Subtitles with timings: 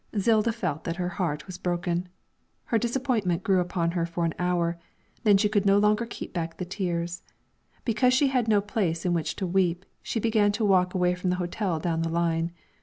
[0.17, 2.09] Zilda felt that her heart was broken.
[2.63, 4.79] Her disappointment grew upon her for an hour,
[5.23, 7.21] then she could no longer keep back the tears;
[7.85, 11.29] because she had no place in which to weep, she began to walk away from
[11.29, 12.51] the hotel down the line.